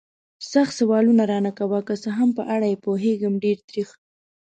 [0.51, 1.79] سخت سوالونه را نه کوه.
[1.87, 3.89] که څه هم په اړه یې پوهېږم، ډېر تریخ.